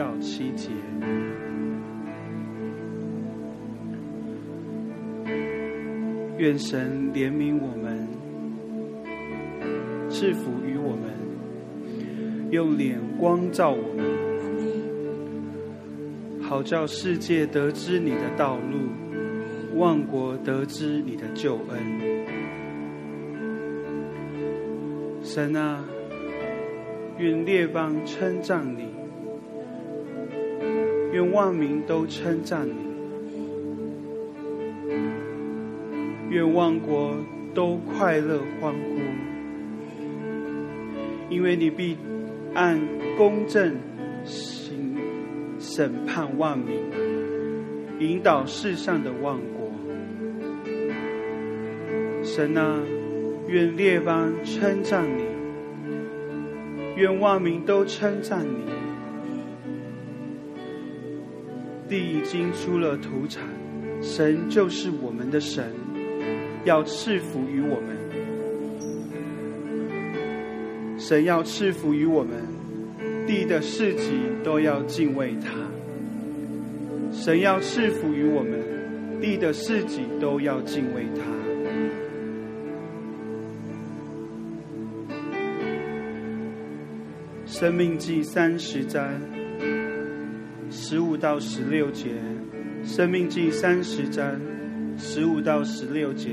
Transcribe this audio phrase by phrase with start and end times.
[0.00, 0.70] 到七节，
[6.38, 8.08] 愿神怜悯我们，
[10.08, 11.10] 赐福于我们，
[12.50, 14.02] 用脸光照我们，
[16.40, 18.88] 好叫世界得知你的道路，
[19.78, 21.78] 万国得知你的救恩。
[25.22, 25.84] 神啊！
[27.18, 28.86] 愿列邦称赞你，
[31.12, 32.74] 愿万民都称赞你，
[36.30, 37.16] 愿万国
[37.52, 39.00] 都快乐欢呼，
[41.28, 41.96] 因为你必
[42.54, 42.80] 按
[43.18, 43.74] 公正
[44.24, 44.96] 行
[45.58, 46.78] 审判万民，
[47.98, 49.72] 引导世上的万国。
[52.22, 52.80] 神啊，
[53.48, 55.24] 愿列邦称赞你。
[56.96, 58.64] 愿万民都称赞你，
[61.90, 63.42] 地已经出了土产，
[64.00, 65.74] 神就是我们的神，
[66.64, 67.98] 要赐福于我们。
[70.96, 72.30] 神要赐福于我们，
[73.26, 74.12] 地的四极
[74.44, 75.50] 都要敬畏他。
[77.12, 81.22] 神要赐福于我们，地的四极都要敬畏他。
[87.46, 89.02] 生命记三十章
[90.90, 92.08] 十五到十六节，
[92.84, 94.40] 《生命记》三十章
[94.98, 96.30] 十五到十六节。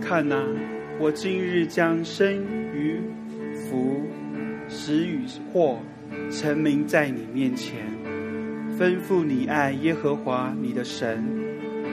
[0.00, 0.42] 看哪，
[0.98, 2.42] 我今日将生
[2.72, 2.98] 与
[3.68, 4.00] 福、
[4.70, 5.20] 死与
[5.52, 5.80] 祸，
[6.30, 7.86] 陈明在你面前，
[8.78, 11.22] 吩咐你爱耶和华你的神，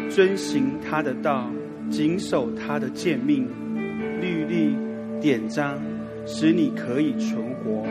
[0.09, 1.51] 遵行他的道，
[1.89, 3.49] 谨守他的诫命、
[4.21, 4.77] 律例、
[5.19, 5.77] 典章。
[6.25, 7.85] 使你可以存活，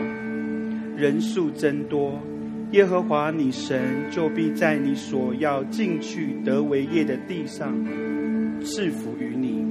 [0.96, 2.20] 人数增多，
[2.72, 7.74] 耶和华你神就必在你所要进去得为业的地上
[8.60, 9.66] 赐福于你。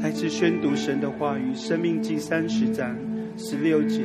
[0.00, 2.96] 再次宣读神的话语，《生命记》三十章
[3.36, 4.02] 十六节：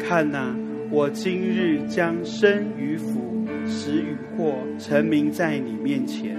[0.00, 0.54] 看哪，
[0.90, 6.36] 我今日将生与福、死与祸陈明在你面前，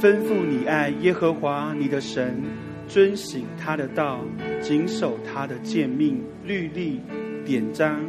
[0.00, 2.42] 吩咐你爱耶和华你的神。
[2.88, 4.20] 遵行他的道，
[4.60, 7.00] 谨守他的诫命、律例、
[7.44, 8.00] 典章，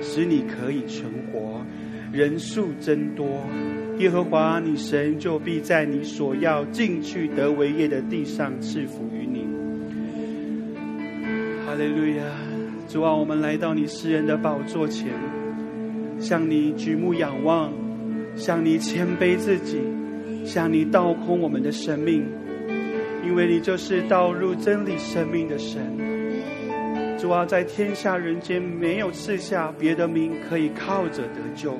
[0.00, 1.64] 使你可以存活，
[2.12, 3.26] 人数增多。
[3.98, 9.46] 耶和华你神就必在你所要进去得为业的地上赐福于你。
[11.64, 12.24] 哈利路亚！
[12.88, 15.08] 主啊，我们来到你诗人的宝座前，
[16.18, 17.72] 向你举目仰望，
[18.34, 19.78] 向你谦卑自己，
[20.44, 22.24] 向你倒空我们的生命。
[23.24, 25.80] 因为你就是道路、真理、生命的神，
[27.22, 31.78] 主啊，在天下人间没有赐下别的名可以靠着得救，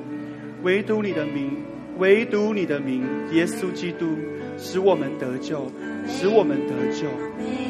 [0.61, 1.57] 唯独你的名，
[1.97, 3.03] 唯独你的名，
[3.33, 4.17] 耶稣基督，
[4.57, 5.69] 使我们得救，
[6.07, 7.09] 使我们得救。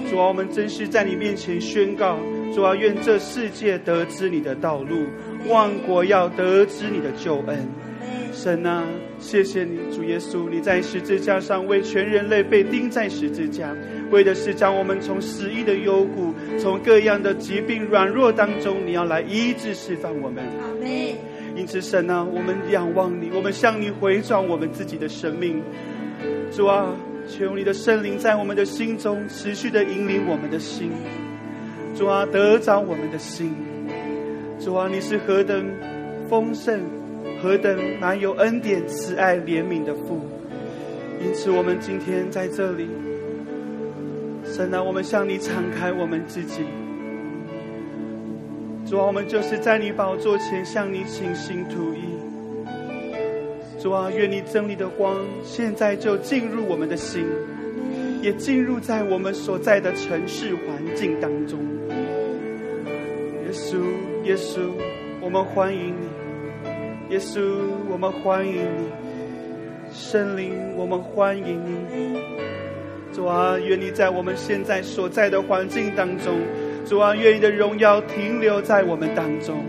[0.08, 2.20] 主啊，我们真是在你面前宣告，
[2.54, 5.08] 主啊，愿这世界得知你的道路，
[5.50, 7.68] 万国要得知你的救恩。
[8.32, 8.84] 神啊，
[9.24, 13.74] 谢谢你，主耶稣，你在十字架上为全人类被钉在十字架，
[14.12, 20.44] 为的是将我们从死意的幽谷，从各样的疾病软弱当中，你要来医治释放我们。
[21.56, 25.64] 因此，神啊，我们仰望你，我们向你回转我们自己的生命。
[26.52, 26.94] 主啊，
[27.26, 30.92] 求你的圣灵在我们的心中持续的引领我们的心。
[31.96, 33.56] 主啊，得着我们的心。
[34.60, 35.66] 主啊，你是何等
[36.30, 37.03] 丰盛。
[37.44, 40.22] 何等满有恩典、慈爱、怜悯的父！
[41.22, 42.88] 因此，我们今天在这里，
[44.46, 46.62] 神啊，我们向你敞开我们自己。
[48.86, 52.16] 主啊，我们就是在你宝座前向你倾心吐意。
[53.78, 57.26] 主啊，愿你真理的光现在就进入我们的心，
[58.22, 61.60] 也进入在我们所在的城市环境当中。
[63.44, 63.76] 耶稣，
[64.24, 64.62] 耶稣，
[65.20, 66.03] 我们欢迎你。
[67.13, 67.39] 耶稣，
[67.91, 68.89] 我们欢迎你；
[69.93, 72.17] 圣灵，我们欢迎你。
[73.13, 76.39] 主啊，愿你在我们现在所在的环境当中，
[76.88, 79.63] 主啊，愿你的荣耀停留在我们当中，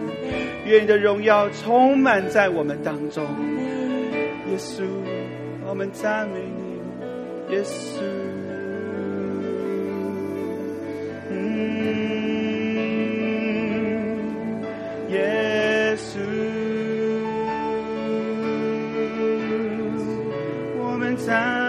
[0.65, 3.23] 愿你的荣耀充满在我们当中。
[4.51, 4.81] 耶稣，
[5.67, 6.79] 我们赞美你，
[7.55, 8.01] 耶稣。
[11.29, 11.37] 嗯，
[15.11, 16.19] 耶稣
[21.25, 21.64] 사랑.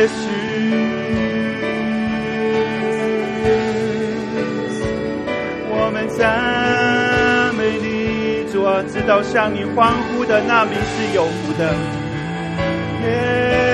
[0.00, 0.12] 也许
[5.68, 11.74] 我们赞美你，主啊，知道向你欢呼的那名是有福的。
[13.04, 13.69] 耶。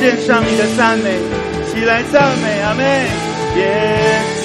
[0.00, 1.10] 献上你的赞美，
[1.70, 3.06] 起来赞美，阿妹，
[3.56, 4.39] 耶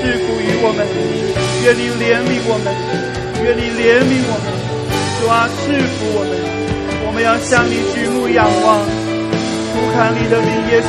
[0.00, 0.86] 啊，愿你赐福于我们，
[1.64, 2.72] 愿你怜悯我们，
[3.44, 4.48] 愿你怜悯我们，
[5.20, 6.32] 主啊，赐福我们，
[7.06, 8.80] 我们要向你举目仰望，
[9.72, 10.88] 俯瞰你的名，耶稣，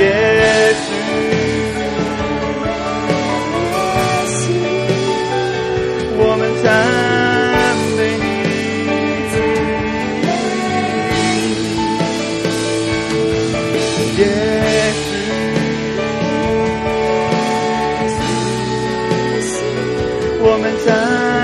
[0.00, 0.04] 耶，
[20.84, 21.43] time.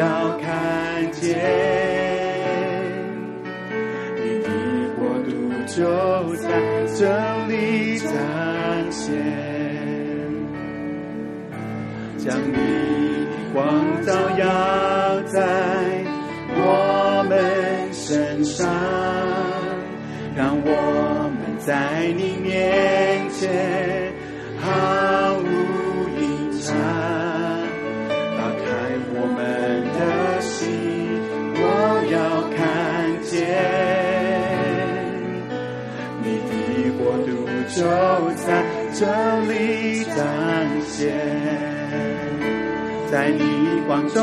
[0.00, 1.36] 要看见
[4.16, 4.48] 你的
[4.96, 5.30] 国度
[5.66, 6.48] 就在
[6.96, 8.10] 这里展
[8.90, 9.14] 现
[12.16, 16.02] 将你的光照耀在
[16.56, 18.66] 我们身上
[20.34, 22.39] 让我们在你
[39.00, 40.26] 这里展
[40.86, 41.10] 现，
[43.10, 44.22] 在你光中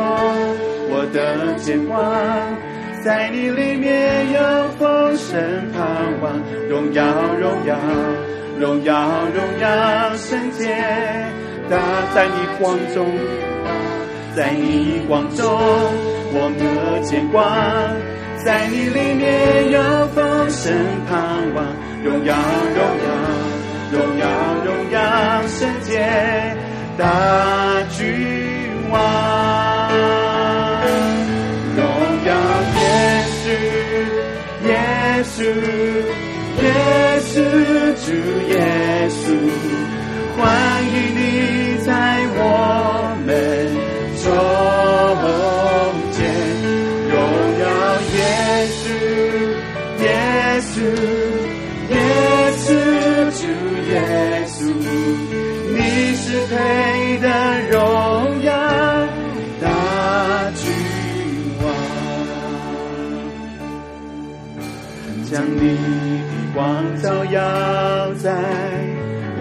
[0.92, 1.98] 我的牵挂，
[3.04, 4.40] 在你里面有
[4.78, 5.42] 丰盛
[5.74, 5.82] 盼
[6.22, 6.32] 望，
[6.70, 7.04] 荣耀
[7.40, 7.76] 荣耀
[8.60, 10.68] 荣耀荣耀圣洁，
[11.68, 11.80] 大
[12.14, 13.08] 在你光中，
[14.36, 17.50] 在你光中我的牵挂，
[18.46, 19.82] 在你里面有
[20.14, 20.72] 丰盛
[21.10, 21.18] 盼
[21.56, 21.66] 望，
[22.04, 22.36] 荣耀
[22.76, 23.27] 荣耀。
[23.92, 24.26] 荣耀
[24.66, 25.00] 荣耀，
[25.48, 25.92] 圣洁
[26.98, 27.04] 大
[27.92, 28.04] 君
[28.90, 29.00] 王，
[31.76, 31.80] 荣
[32.26, 32.30] 耀
[32.80, 32.82] 耶
[33.34, 33.46] 稣，
[34.68, 34.70] 耶
[35.24, 35.36] 稣，
[36.64, 36.66] 耶
[37.22, 37.32] 稣。
[38.08, 38.14] 主
[38.48, 38.56] 耶
[57.70, 58.52] 荣耀
[59.62, 59.66] 大
[60.56, 60.64] 君
[61.62, 61.66] 王，
[65.30, 66.38] 将你的。
[66.58, 68.34] 光照耀在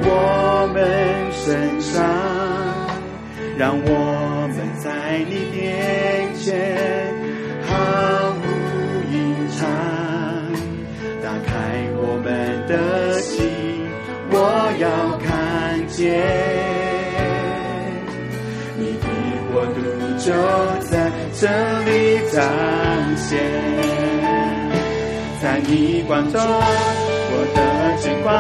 [0.03, 0.77] 我们
[1.33, 2.05] 身上，
[3.57, 6.45] 让我们在你面前
[7.63, 7.73] 毫
[8.37, 8.45] 无
[9.11, 9.17] 隐
[9.49, 9.67] 藏。
[11.23, 11.51] 打开
[11.97, 12.29] 我们
[12.67, 13.49] 的心，
[14.29, 14.37] 我
[14.79, 16.76] 要看见
[20.27, 20.33] 就
[20.91, 21.09] 在
[21.39, 21.47] 这
[21.87, 22.43] 里彰
[23.15, 23.39] 显，
[25.41, 26.43] 在你光中。
[26.43, 27.63] 我的
[28.03, 28.35] 见光，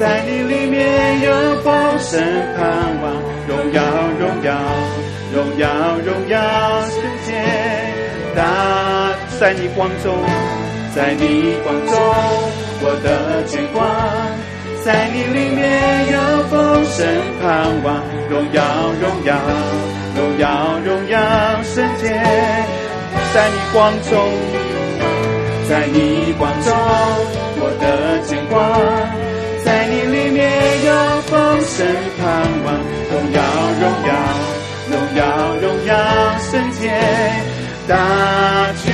[0.00, 2.18] 在你里面有丰盛
[2.56, 2.64] 盼
[3.02, 3.12] 望，
[3.46, 3.82] 荣耀
[4.18, 4.48] 荣耀
[5.34, 5.68] 荣耀
[6.06, 6.96] 荣耀世
[7.26, 7.36] 界，
[8.34, 10.16] 大在你光中，
[10.96, 11.92] 在你光中，
[12.80, 13.84] 我的见光，
[14.82, 17.04] 在你里面有丰盛
[17.42, 18.64] 盼望，荣耀
[19.02, 19.36] 荣耀
[20.18, 21.16] 荣耀荣耀
[21.62, 22.08] 圣洁，
[23.32, 24.18] 在你光中，
[25.68, 26.74] 在你光中。
[27.60, 28.58] 我的见光，
[29.64, 30.42] 在你里面
[30.86, 30.90] 有
[31.22, 31.86] 丰盛
[32.18, 32.26] 盼
[32.64, 32.66] 望，
[33.12, 33.38] 荣耀
[33.78, 34.10] 荣耀
[34.90, 35.20] 荣耀
[35.62, 35.90] 荣耀
[36.50, 36.82] 圣洁
[37.86, 37.94] 大
[38.82, 38.90] 军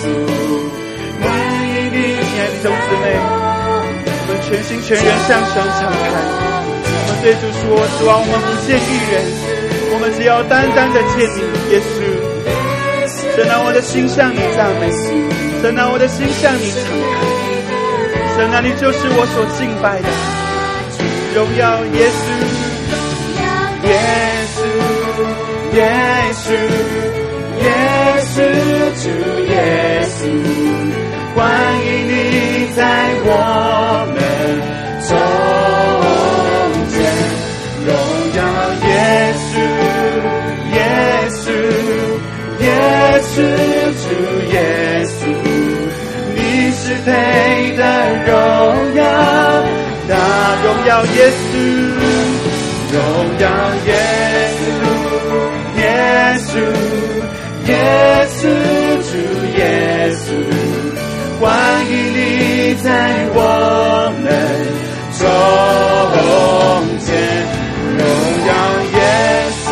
[0.00, 0.08] 稣，
[1.20, 1.28] 欢
[1.68, 5.92] 迎你，亲爱的弟兄姊妹，我们全心全人向神敞开。
[6.88, 7.60] 我们对主说
[8.00, 9.20] ：“主啊，我们不见一人，
[9.92, 12.00] 我们只要单单的见你，耶稣。
[13.36, 14.88] 神啊，我的心向你赞美，
[15.60, 16.80] 神啊，我的心向你敞
[17.12, 17.20] 开，
[18.36, 20.08] 神啊，你就是我所敬拜的。
[21.34, 22.24] 荣耀耶稣，
[23.84, 23.92] 耶
[24.56, 24.64] 稣，
[25.76, 25.78] 耶
[26.40, 27.09] 稣，耶
[27.62, 27.66] 耶
[28.32, 28.36] 稣，
[29.02, 29.04] 主
[29.46, 29.52] 耶
[30.06, 30.18] 稣，
[31.34, 31.40] 欢
[31.84, 32.12] 迎你
[32.74, 32.78] 在
[33.24, 33.28] 我
[34.14, 34.18] 们
[35.08, 35.10] 中。”
[36.90, 36.94] 间。
[37.86, 37.88] 荣
[38.36, 38.38] 耀
[38.86, 38.90] 耶
[39.46, 39.52] 稣，
[40.74, 40.78] 耶
[41.30, 41.42] 稣，
[42.60, 42.66] 耶
[43.22, 43.32] 稣
[44.00, 44.04] 主
[44.52, 44.54] 耶
[45.06, 45.18] 稣，
[46.36, 46.38] 你
[46.72, 47.08] 是配
[47.76, 47.80] 得
[48.26, 48.30] 荣
[48.94, 49.00] 耀，
[50.08, 50.12] 大
[50.62, 51.52] 荣耀耶稣，
[52.92, 52.96] 荣
[53.38, 53.44] 耀
[53.86, 53.88] 耶
[54.56, 54.60] 稣，
[55.80, 55.82] 耶
[56.38, 56.52] 稣，
[57.70, 57.74] 耶
[58.28, 58.42] 稣，
[59.06, 59.12] 主
[59.56, 59.60] 耶
[60.16, 60.26] 稣，
[61.40, 61.46] 欢
[61.88, 62.18] 迎你
[62.82, 62.88] 在
[63.32, 63.38] 我
[64.20, 64.26] 们
[65.18, 65.22] 中
[66.98, 67.08] 间，
[67.96, 68.02] 荣
[68.48, 68.50] 耀
[68.96, 68.98] 耶
[69.62, 69.64] 稣，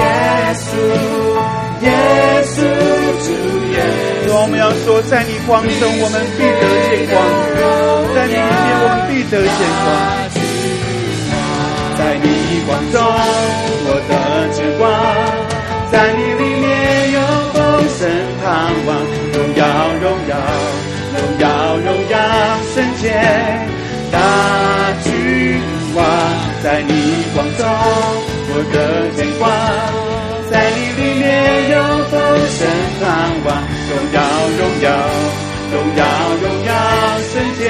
[0.00, 0.02] 耶
[0.54, 0.66] 稣。
[1.82, 1.86] 耶
[2.44, 2.56] 稣，
[3.24, 3.28] 主
[3.72, 3.76] 耶
[4.26, 7.14] 稣我们要说，在你光中，我们必得见光；
[8.14, 9.50] 在你里面，我们必得见
[9.82, 9.86] 光。
[11.98, 12.26] 在你
[12.66, 12.96] 光中，
[33.02, 33.10] 盼
[33.44, 33.50] 望。
[33.90, 34.22] 荣耀，
[34.58, 34.86] 荣耀，
[35.72, 36.06] 荣耀，
[36.40, 36.72] 荣耀，
[37.32, 37.60] 圣洁，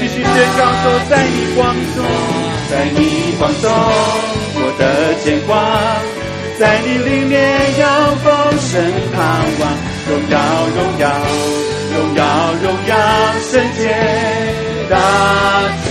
[0.00, 1.98] 继续宣告说，在你光中，
[2.70, 3.66] 在你光中，
[4.56, 4.82] 我的
[5.22, 5.52] 牵挂，
[6.58, 7.34] 在你里面
[7.78, 7.82] 有
[8.22, 8.26] 丰
[8.60, 8.70] 盛
[9.12, 9.18] 盼
[9.60, 9.62] 望。
[10.06, 10.36] 荣耀，
[10.76, 11.04] 荣耀，
[11.92, 12.22] 荣耀，
[12.62, 12.92] 荣耀，
[13.50, 13.82] 圣洁，
[14.90, 14.94] 大
[15.84, 15.86] 君，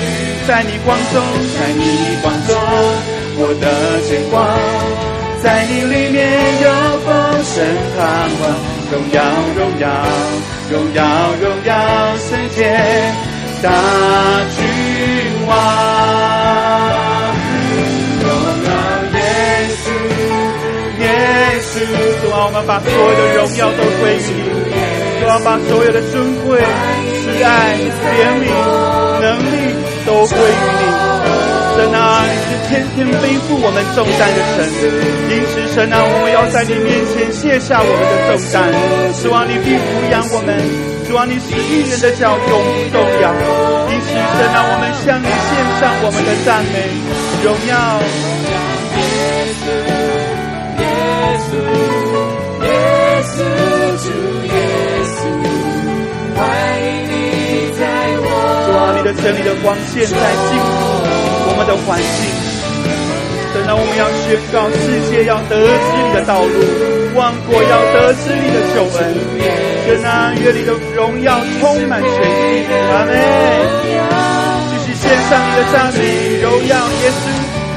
[0.47, 1.21] 在你光中，
[1.53, 1.81] 在你
[2.21, 2.55] 光中，
[3.35, 3.65] 我的
[4.07, 4.33] 牵挂，
[5.43, 6.23] 在你里面
[6.61, 6.69] 有
[7.05, 7.11] 丰
[7.43, 7.53] 盛
[7.97, 8.01] 盼
[8.39, 8.43] 望。
[8.91, 9.21] 荣耀，
[9.57, 9.87] 荣耀，
[10.71, 11.03] 荣耀，
[11.41, 11.75] 荣耀，
[12.17, 12.59] 圣洁
[13.61, 13.69] 大
[14.55, 14.57] 君
[15.45, 15.51] 王。
[18.21, 18.25] 荣
[18.63, 18.69] 耀
[19.11, 19.19] 耶
[19.83, 19.85] 稣，
[21.01, 21.03] 耶
[21.61, 21.73] 稣，
[22.21, 24.31] 主啊，我们把所有的荣耀都归于
[24.69, 24.71] 你，
[25.19, 26.13] 主啊，把所有的尊
[26.45, 28.47] 贵、慈爱、怜悯、
[29.19, 29.53] 能力
[30.05, 30.39] 都归于
[30.79, 31.22] 你。
[31.75, 34.61] 神啊，你是天天背负我们重担的神，
[35.29, 38.69] 因此神啊，我们要在你面前卸下我们的重担，
[39.13, 40.53] 希望你必抚养我们，
[41.05, 43.33] 希望你使一人的脚永不动摇。
[43.89, 45.49] 因此神啊，我们向你献
[45.81, 46.93] 上我们的赞美、
[47.41, 47.73] 荣耀。
[48.93, 49.01] 耶
[49.57, 49.65] 稣，
[50.77, 50.85] 耶
[51.41, 51.57] 稣，
[52.63, 52.69] 耶
[53.33, 53.41] 稣，
[53.97, 54.05] 主
[54.45, 54.55] 耶
[55.09, 55.25] 稣，
[56.37, 56.39] 欢
[56.85, 57.13] 迎你
[57.77, 57.81] 在
[58.21, 58.29] 我。
[58.65, 61.42] 主啊，你的真理的光线在进入。
[61.65, 62.05] 的环境，
[63.53, 64.75] 神啊，我们要宣告世
[65.09, 66.55] 界要得知你的道路，
[67.15, 68.99] 万国要得知你的救恩。
[69.85, 72.65] 愿那愿你的荣耀充满全地。
[72.91, 73.11] 阿门。
[74.69, 75.99] 继续献上你的赞美，
[76.41, 77.21] 荣耀耶稣，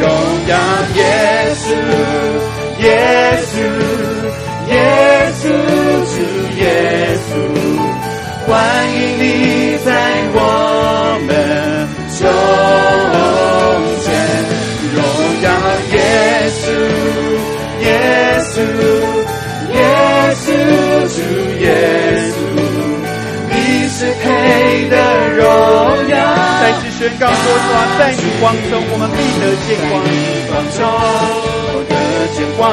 [0.01, 0.05] 荣
[0.46, 0.53] 耀
[0.94, 1.01] 耶
[1.55, 1.64] 稣，
[2.83, 2.85] 耶
[3.44, 3.55] 稣，
[4.70, 4.75] 耶
[5.40, 5.44] 稣，
[6.12, 6.16] 主
[6.59, 6.64] 耶
[7.27, 7.31] 稣，
[8.46, 8.53] 欢
[8.94, 9.22] 迎你
[9.85, 9.88] 在
[10.33, 10.38] 我
[11.27, 11.31] 们
[12.18, 13.46] 中。
[18.62, 18.62] 耶
[20.35, 20.47] 稣，
[21.12, 21.19] 主
[21.61, 21.64] 耶
[22.33, 22.37] 稣，
[23.51, 23.55] 你
[23.88, 24.25] 是配
[24.88, 24.95] 得
[25.37, 25.45] 荣
[26.09, 26.16] 耀。
[26.62, 29.92] 再次宣告说：说在你光中，我们必得见光。
[30.01, 30.16] 在你
[30.49, 30.79] 光中，
[31.73, 31.92] 我的
[32.35, 32.64] 见光，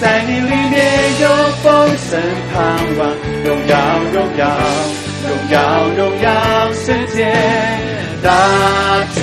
[0.00, 0.76] 在你里面
[1.20, 1.24] 有
[1.62, 1.64] 丰
[1.96, 2.20] 盛
[2.52, 2.54] 盼
[2.98, 3.00] 望。
[3.44, 3.72] 荣耀，
[4.12, 4.42] 荣耀，
[5.24, 5.56] 荣耀，
[5.96, 6.28] 荣耀，
[6.74, 7.16] 世界
[8.22, 8.28] 大
[9.14, 9.16] 君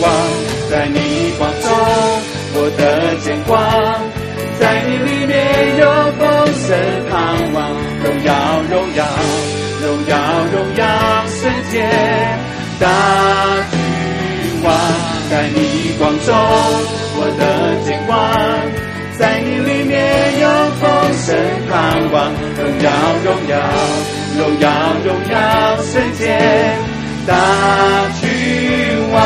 [0.00, 0.08] 王，
[0.70, 0.96] 在你
[1.36, 1.68] 光中，
[2.54, 2.80] 我的
[3.22, 3.58] 见光。
[4.60, 5.34] 在你里面
[5.78, 5.86] 有
[6.18, 6.20] 丰
[6.52, 6.76] 盛
[7.08, 7.16] 盼
[7.54, 7.72] 望，
[8.04, 8.28] 荣耀
[8.70, 9.04] 荣耀
[9.80, 10.14] 荣耀
[10.52, 10.84] 荣耀
[11.26, 11.74] 世界
[12.78, 12.86] 大
[13.70, 13.74] 君
[14.62, 14.68] 王，
[15.30, 15.58] 在你
[15.98, 16.28] 光中
[17.16, 17.42] 我的
[17.86, 18.12] 见光，
[19.18, 20.46] 在你里面有
[20.78, 20.84] 丰
[21.24, 21.26] 盛
[21.70, 21.72] 盼
[22.12, 22.86] 望，荣耀
[23.24, 23.52] 荣耀
[24.36, 24.68] 荣耀
[25.06, 25.34] 荣耀
[25.82, 26.22] 世界
[27.26, 27.32] 大
[28.20, 28.28] 君
[29.10, 29.16] 王，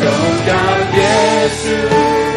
[0.00, 0.06] 荣
[0.46, 0.50] 耀
[0.96, 0.98] 耶
[1.58, 2.27] 稣。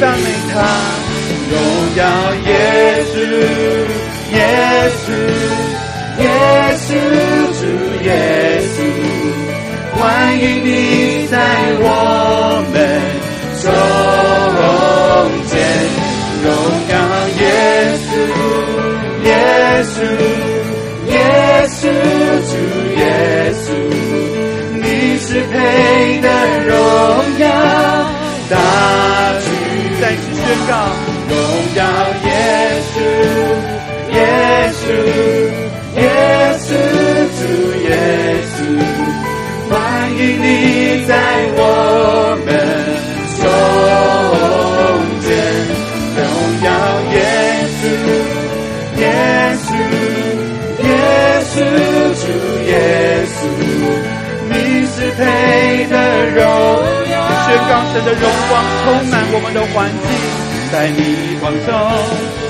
[0.00, 0.58] 赞美他，
[1.50, 1.54] 荣
[1.96, 2.00] 耀
[2.34, 2.50] 耶
[3.12, 3.81] 稣，耶
[5.02, 5.08] 稣，
[6.22, 6.24] 耶
[6.76, 6.88] 稣，
[7.58, 7.60] 主
[8.04, 8.08] 耶
[8.72, 8.76] 稣，
[9.98, 10.00] 欢
[10.38, 10.68] 迎你
[11.28, 11.34] 在
[11.80, 11.86] 我
[12.72, 12.74] 们
[13.62, 13.66] 中
[15.48, 15.52] 间。
[16.42, 16.46] 荣
[16.90, 16.94] 耀
[17.38, 17.42] 耶
[18.02, 18.10] 稣，
[19.24, 19.30] 耶
[19.84, 19.96] 稣，
[21.06, 21.14] 耶
[21.68, 21.80] 稣，
[22.50, 22.52] 主
[22.98, 23.00] 耶
[23.62, 23.64] 稣，
[24.82, 24.84] 你
[25.18, 25.54] 是配
[26.20, 26.26] 得
[26.66, 26.70] 荣
[27.38, 27.44] 耀
[28.50, 28.52] 大。
[30.00, 30.70] 再次宣告，
[31.28, 31.32] 荣
[31.76, 31.80] 耀
[32.24, 32.26] 耶
[32.90, 32.94] 稣，
[34.82, 34.88] 主
[35.96, 36.02] 耶
[36.58, 36.66] 稣
[37.38, 37.40] 主
[37.86, 37.88] 耶
[38.50, 38.54] 稣，
[39.70, 39.72] 欢
[40.18, 40.44] 迎你
[41.06, 41.10] 在
[41.54, 41.60] 我
[42.44, 42.50] 们
[43.38, 43.40] 中
[45.22, 45.24] 间，
[46.18, 46.20] 荣
[46.66, 46.66] 耀
[47.14, 47.16] 耶
[47.78, 47.80] 稣
[48.98, 49.02] 耶
[49.62, 49.64] 稣
[50.82, 50.90] 耶
[51.46, 51.54] 稣
[52.18, 52.24] 主
[52.66, 52.70] 耶
[53.30, 53.38] 稣，
[54.50, 54.52] 你
[54.86, 55.20] 是配
[55.86, 55.94] 得
[56.34, 56.38] 荣
[57.08, 57.14] 耀，
[57.46, 58.50] 宣告神的荣光
[58.82, 60.10] 充满我们的环境，
[60.72, 60.98] 在你
[61.38, 61.70] 光中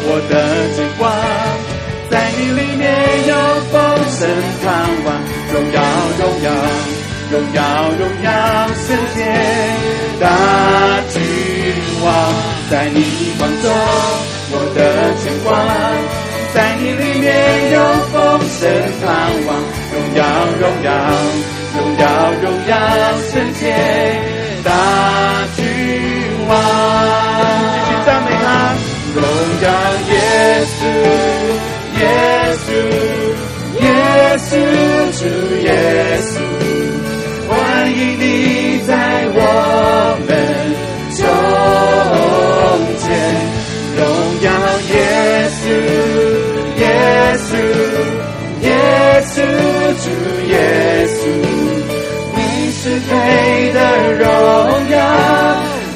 [0.04, 0.32] 我的
[0.74, 1.02] 极光。
[2.12, 2.92] 在你里面
[3.26, 3.34] 有
[3.72, 4.28] 丰盛
[4.62, 4.68] 盼
[5.06, 5.08] 望，
[5.50, 5.80] 荣耀
[6.20, 6.46] 荣耀
[7.30, 7.58] 荣耀
[7.98, 8.28] 荣耀
[8.76, 8.86] 圣
[9.16, 9.18] 洁
[10.20, 10.28] 大
[11.08, 11.16] 君
[12.04, 12.06] 王，
[12.70, 13.64] 在你光中，
[14.52, 14.78] 我的
[15.24, 15.56] 见光，
[16.52, 17.32] 在你里面
[17.72, 17.80] 有
[18.12, 18.14] 丰
[18.60, 18.60] 盛
[19.00, 19.08] 盼
[19.46, 19.48] 望，
[19.94, 20.20] 荣耀
[20.60, 20.92] 荣耀
[21.78, 22.04] 荣耀
[22.42, 22.70] 荣耀
[23.32, 23.72] 圣洁。
[24.62, 24.68] 大
[25.56, 25.64] 君
[26.46, 26.50] 王，
[27.38, 27.40] 继
[27.88, 28.44] 续赞美他，
[29.14, 29.24] 荣
[29.62, 29.66] 耀
[30.10, 30.12] 耶
[30.76, 30.80] 稣，
[32.02, 32.08] 耶
[32.64, 32.68] 稣，
[33.80, 33.86] 耶
[34.38, 34.50] 稣，
[35.18, 35.22] 主
[35.62, 35.70] 耶
[36.20, 36.34] 稣，
[37.48, 37.52] 欢
[37.90, 38.22] 迎你
[38.86, 38.90] 在
[39.34, 39.38] 我
[40.26, 40.30] 们
[41.16, 41.20] 中
[42.98, 43.06] 间，
[43.96, 44.00] 荣
[44.42, 44.46] 耀
[44.90, 44.94] 耶
[45.58, 45.64] 稣，
[46.80, 46.84] 耶
[47.38, 47.50] 稣，
[48.62, 48.66] 耶
[49.22, 49.36] 稣，
[50.02, 50.04] 主
[50.50, 50.52] 耶
[51.06, 51.16] 稣。
[52.34, 52.38] 你
[52.72, 53.10] 是配
[53.72, 53.78] 的
[54.18, 54.22] 荣
[54.90, 54.94] 耀，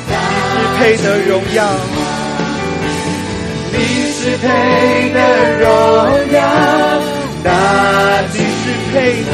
[0.07, 0.15] 你是
[0.79, 1.59] 配的荣耀，
[4.27, 4.45] 是配
[5.11, 5.21] 的
[5.61, 5.69] 荣
[6.33, 6.41] 耀，
[7.45, 7.49] 大
[8.33, 9.31] 地是配的，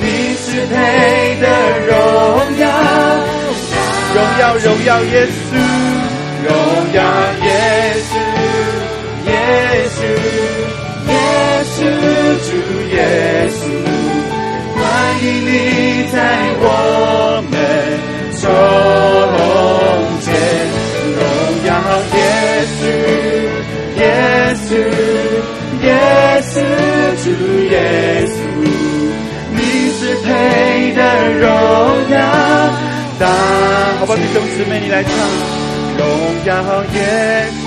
[0.00, 0.06] 你
[0.36, 0.72] 是配
[1.40, 1.44] 的
[1.88, 1.90] 荣
[2.58, 2.62] 耀，
[4.14, 5.50] 荣耀荣耀耶稣，
[6.46, 6.48] 荣
[6.92, 7.02] 耀
[7.42, 7.46] 耶
[8.06, 8.14] 稣，
[9.26, 9.30] 耶
[9.96, 9.98] 稣，
[11.08, 11.12] 耶
[11.74, 11.76] 稣，
[12.46, 12.50] 主
[12.94, 12.96] 耶
[13.50, 13.60] 稣。
[14.76, 14.80] 欢
[15.24, 15.50] 迎你
[16.12, 16.14] 在
[16.60, 16.64] 我
[27.36, 27.76] 主耶
[28.26, 28.36] 稣，
[29.52, 29.58] 你
[29.92, 30.28] 是配
[30.94, 31.00] 得
[31.38, 31.42] 荣
[32.10, 32.16] 耀
[33.18, 33.22] 大。
[34.00, 35.12] 好吧，弟兄姊妹，你来唱，
[35.98, 36.00] 荣
[36.46, 36.50] 耀
[36.94, 36.96] 耶
[37.64, 37.66] 稣。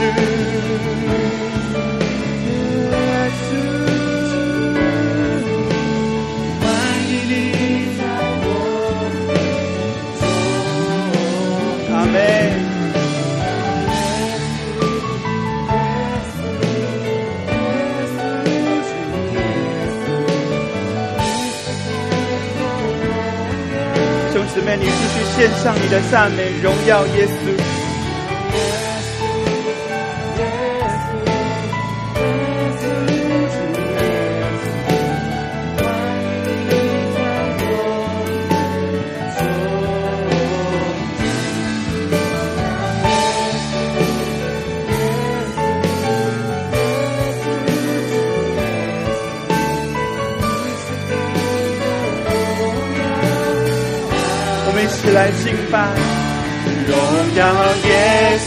[24.81, 27.70] 你继续献上你的赞美荣耀耶稣。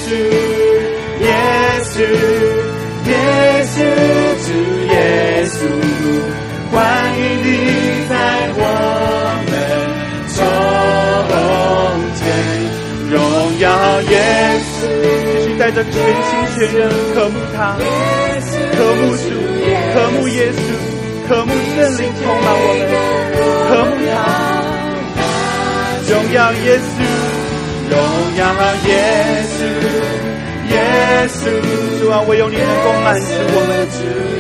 [0.05, 0.09] 稣，
[1.21, 1.27] 耶
[1.85, 1.97] 稣，
[3.09, 3.13] 耶
[3.65, 3.77] 稣，
[4.45, 4.49] 主
[4.93, 4.95] 耶
[5.47, 5.57] 稣，
[6.71, 6.77] 欢
[7.19, 7.47] 迎你
[8.09, 8.13] 在
[8.57, 8.61] 我
[9.49, 9.53] 们
[10.37, 10.39] 中
[12.21, 12.23] 间。
[13.11, 13.17] 荣
[13.61, 13.65] 耀
[14.03, 14.13] 耶
[14.69, 14.77] 稣，
[15.33, 16.81] 继续带着全心全人
[17.15, 17.57] 渴慕他，
[18.77, 19.25] 渴慕主，
[19.95, 20.59] 渴慕耶稣，
[21.29, 22.83] 渴慕圣灵充满我们，
[23.69, 24.15] 渴慕他。
[26.07, 27.01] 荣耀耶稣，
[27.91, 27.93] 荣
[28.37, 28.41] 耀
[28.87, 28.91] 耶
[29.55, 29.61] 稣，
[30.71, 30.77] 耶
[31.29, 31.51] 稣，
[32.01, 33.71] 主啊，唯有你能够满足我们，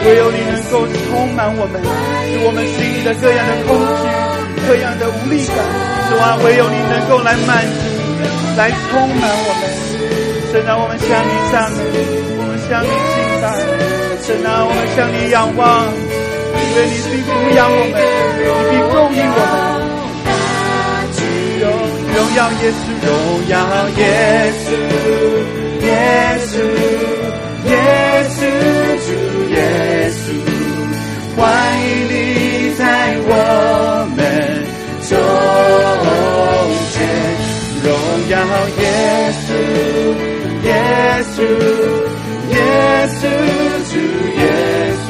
[0.05, 4.03] 唯有你能够充满我们，使我们心里的各样的空虚、
[4.69, 5.57] 各样的无力感，
[6.11, 7.85] 主啊，唯有你能够来满足、
[8.57, 9.63] 来充满我们。
[10.53, 11.79] 神啊，我们向你赞美，
[12.39, 13.45] 我们向你敬拜，
[14.23, 17.95] 神啊，我们向你仰望，因为你必抚养我们，
[18.39, 19.39] 你必供应我
[19.69, 19.74] 们。
[22.35, 23.15] 荣耀耶稣，荣
[23.49, 23.55] 耀
[23.91, 24.03] 耶
[24.65, 24.67] 稣，
[25.85, 25.89] 耶
[26.49, 26.53] 稣，
[27.71, 27.73] 耶
[28.29, 28.43] 稣，
[29.07, 29.09] 主
[29.55, 29.57] 耶
[30.11, 30.19] 稣，
[31.37, 31.43] 欢
[31.79, 32.13] 迎你
[32.75, 32.83] 在
[33.23, 33.31] 我
[34.17, 34.19] 们
[35.09, 35.15] 中
[36.91, 36.97] 间。
[37.85, 37.87] 荣
[38.31, 38.35] 耀
[38.81, 38.83] 耶
[39.47, 39.49] 稣，
[40.65, 40.69] 耶
[41.37, 41.39] 稣，
[42.51, 42.59] 耶
[43.15, 43.23] 稣，
[43.93, 43.95] 主
[44.41, 44.43] 耶
[45.07, 45.09] 稣，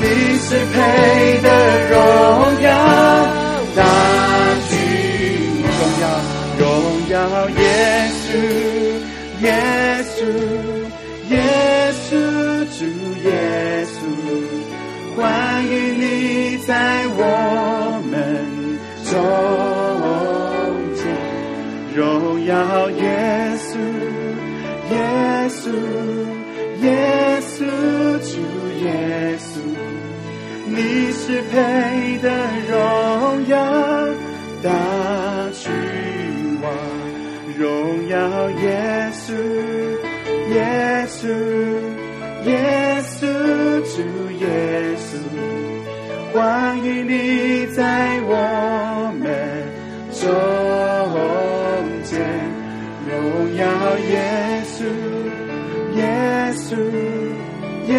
[0.00, 0.02] 你
[0.38, 0.76] 是配
[1.42, 1.46] 得
[1.90, 1.92] 荣
[2.62, 2.66] 耀。
[8.38, 9.46] 耶
[10.04, 10.18] 稣，
[11.30, 11.34] 耶稣，耶
[11.92, 12.10] 稣，
[12.78, 12.80] 主
[13.24, 13.28] 耶
[13.86, 13.96] 稣，
[15.16, 15.20] 欢
[15.66, 16.02] 迎你
[16.58, 16.72] 在
[17.16, 17.20] 我
[18.10, 18.14] 们
[19.04, 19.12] 中
[20.94, 21.00] 间。
[21.94, 21.98] 荣
[22.44, 23.02] 耀耶
[23.58, 23.76] 稣，
[24.90, 24.94] 耶
[25.48, 25.66] 稣，
[26.82, 26.86] 耶
[27.40, 27.58] 稣，
[28.20, 28.32] 主
[28.84, 28.86] 耶
[29.38, 29.50] 稣，
[30.66, 30.76] 你
[31.12, 31.56] 是配
[32.22, 32.26] 得
[38.08, 39.34] 荣耀耶稣，
[40.54, 41.28] 耶稣，
[42.46, 43.26] 耶稣，
[43.82, 44.00] 主
[44.32, 45.18] 耶稣，
[46.32, 49.28] 欢迎你在我们
[50.10, 50.24] 中
[52.02, 52.18] 间。
[53.06, 53.66] 荣耀
[53.98, 54.84] 耶稣，
[55.94, 56.00] 耶
[56.54, 56.76] 稣，
[57.88, 57.92] 耶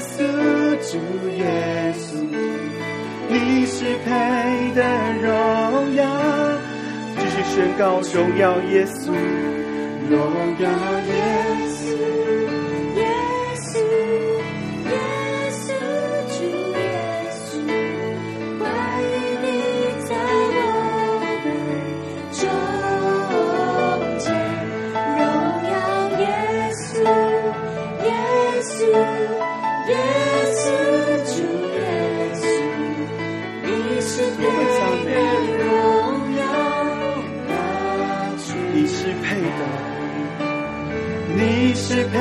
[0.00, 0.18] 稣，
[0.90, 0.98] 主
[1.38, 2.18] 耶稣，
[3.28, 4.10] 你是配
[4.74, 4.82] 得
[5.22, 6.02] 荣耀。
[7.54, 9.12] 宣告荣耀耶稣，
[10.12, 10.20] 荣
[10.58, 10.68] 耀
[11.08, 11.71] 耶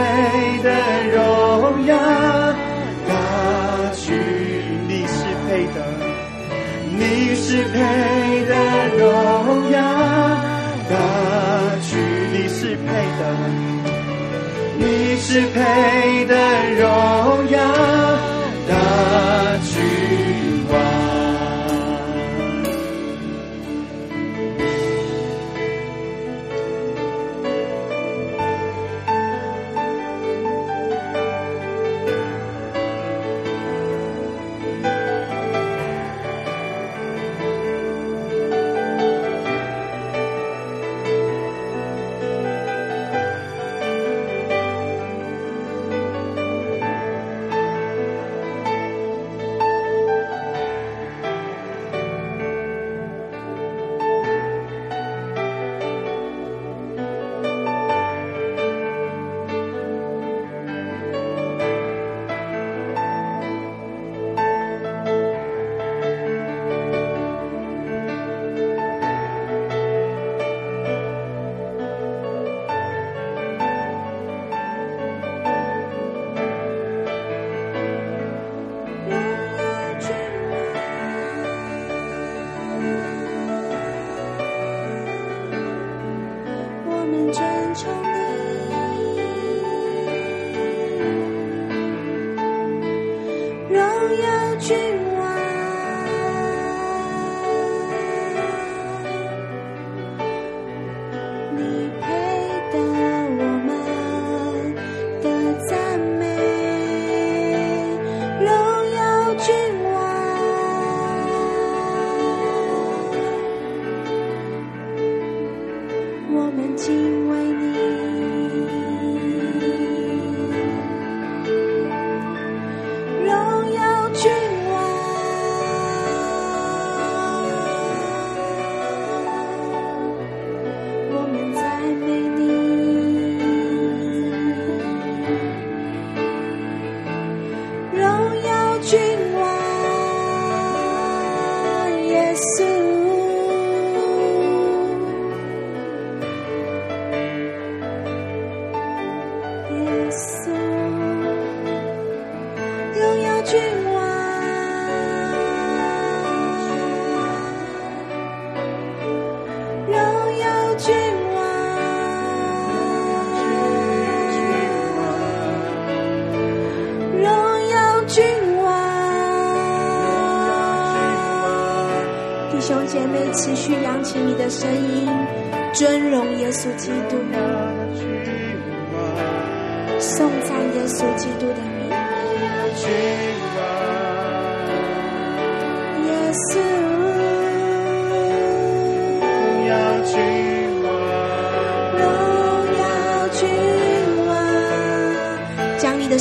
[0.02, 0.70] 配的
[1.14, 1.96] 荣耀
[3.08, 3.14] 大
[3.94, 4.18] 君，
[4.88, 5.78] 你是配的，
[6.98, 7.78] 你是配
[8.46, 8.54] 的
[8.98, 9.04] 荣
[9.72, 9.78] 耀
[10.90, 10.96] 大
[11.82, 12.00] 君，
[12.34, 12.88] 你是配
[13.20, 13.22] 的，
[14.80, 16.34] 你是配的
[16.80, 17.41] 荣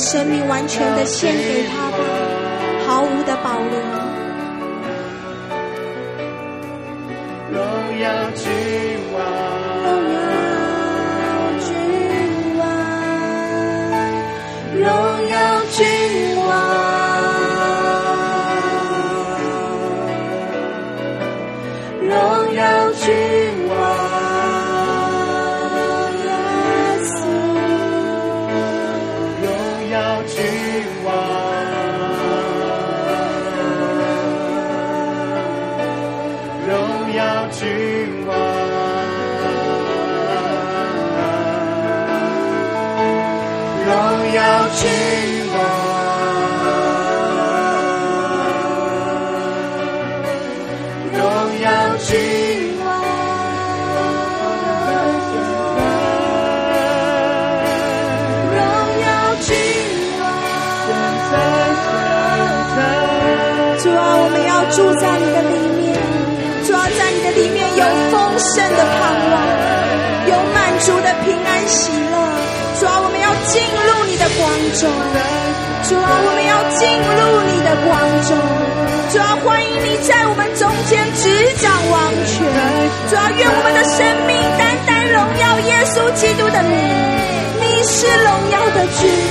[0.01, 1.97] 生命完全的献给他吧
[2.87, 3.79] 毫无的保留。
[7.51, 8.31] 荣耀
[88.01, 89.30] 是荣耀的局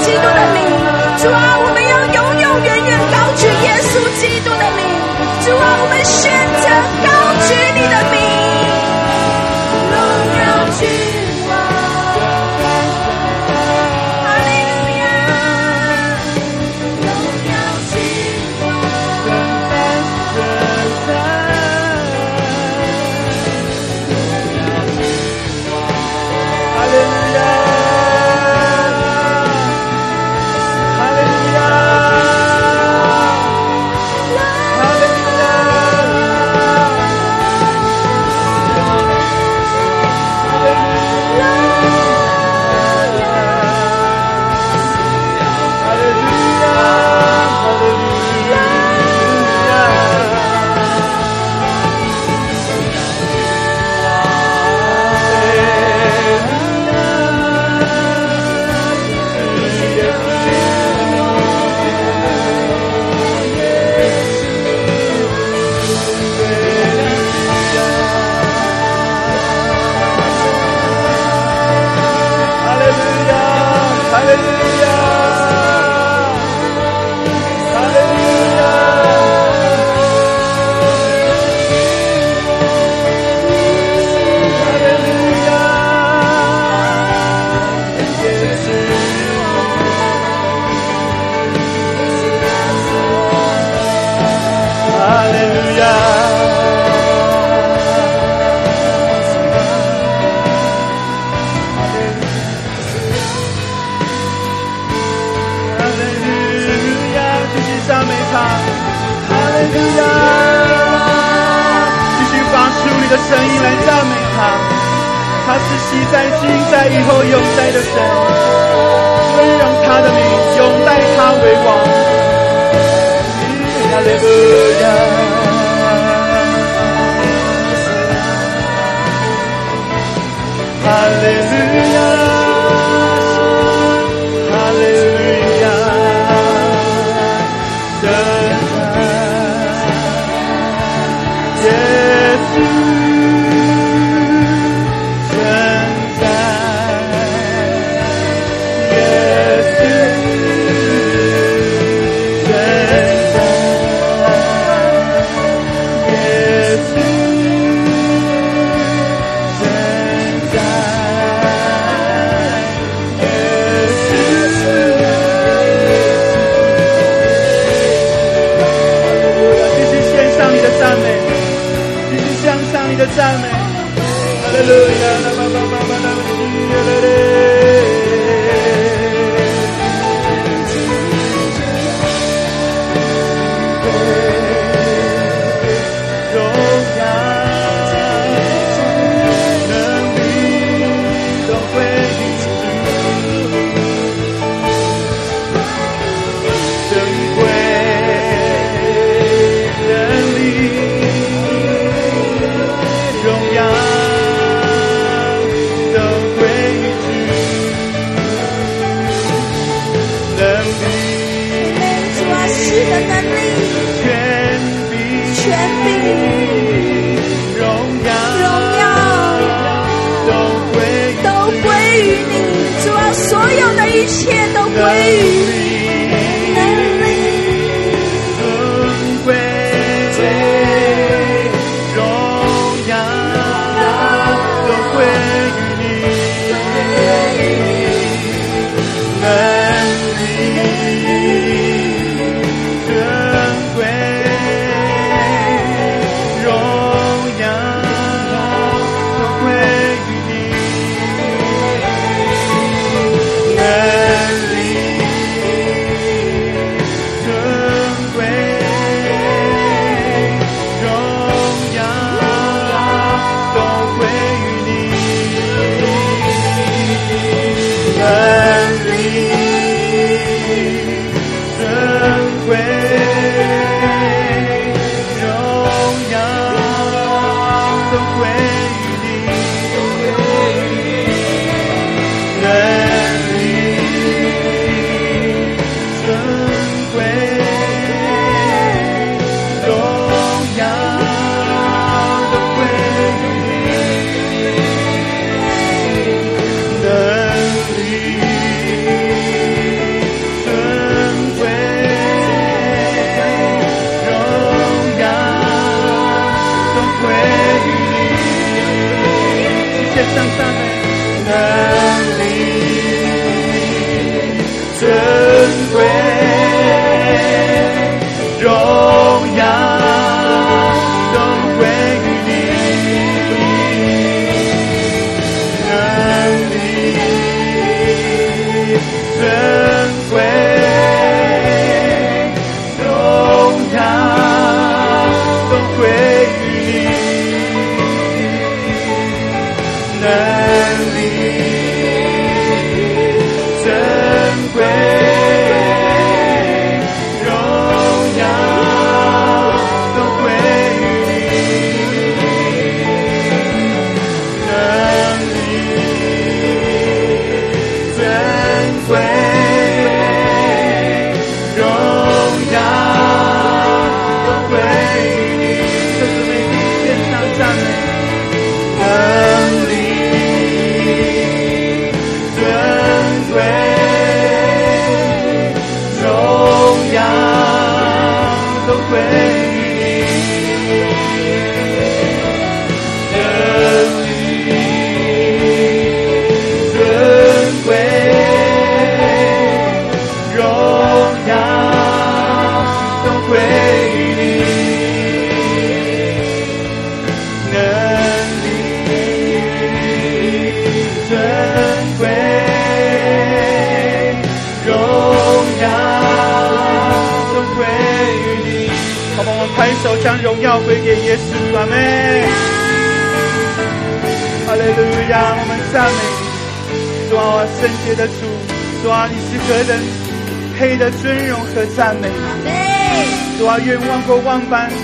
[0.00, 0.67] 基督的灵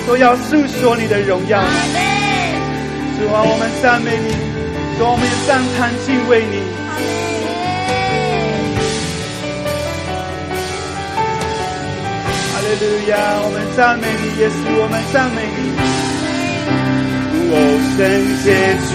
[0.07, 1.59] 都要诉说你的荣耀，
[3.19, 4.29] 主啊，我们赞美你，
[4.99, 6.57] 主啊，我们赞叹敬畏你。
[12.53, 13.13] 哈利路亚，
[13.45, 15.59] 我们赞美你，耶稣，我们赞美你。
[17.51, 17.57] 哦，
[17.97, 18.01] 圣
[18.45, 18.47] 洁
[18.89, 18.93] 主，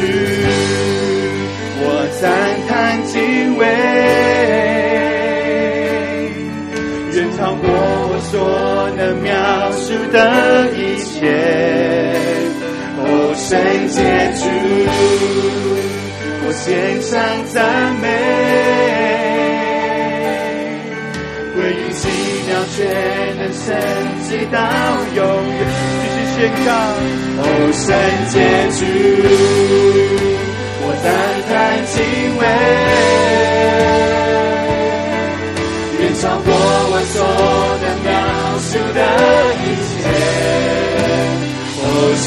[1.82, 1.86] 我
[2.22, 2.24] 赞
[2.68, 2.70] 叹
[3.06, 3.18] 敬
[3.58, 3.66] 畏，
[10.12, 11.18] 的一切。
[13.02, 13.48] 哦，圣
[13.88, 13.98] 洁
[14.36, 14.42] 主，
[16.46, 16.66] 我献
[17.02, 17.10] 上
[17.54, 17.58] 赞
[18.02, 18.04] 美，
[21.56, 22.02] 归于奇
[22.48, 22.78] 妙全
[23.38, 23.66] 能神
[24.28, 24.58] 直到
[25.16, 25.18] 永
[25.56, 25.60] 远。
[26.04, 26.70] 继续宣告，
[27.40, 27.44] 哦，
[27.74, 27.88] 圣
[28.30, 28.36] 洁
[28.78, 28.82] 主，
[30.82, 31.08] 我赞
[31.48, 31.50] 叹
[31.86, 31.98] 敬
[32.38, 32.42] 畏，
[36.00, 36.48] 远超过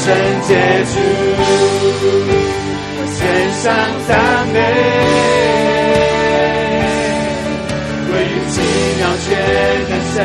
[0.03, 0.11] 圣
[0.45, 0.51] 洁
[0.91, 0.93] 主，
[2.97, 3.17] 我献
[3.61, 3.63] 上
[4.05, 4.11] 赞
[4.51, 4.55] 美，
[8.09, 8.53] 归于奇
[8.99, 9.25] 妙全
[9.87, 10.15] 能神，